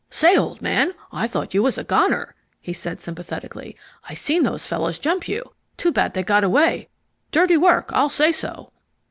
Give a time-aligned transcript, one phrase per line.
[0.09, 3.77] "Say, old man, I thought you was a goner," he said sympathetically.
[4.09, 5.53] "I seen those fellows jump you.
[5.77, 6.89] Too bad they got away.
[7.29, 8.71] Dirty work, I'll say so."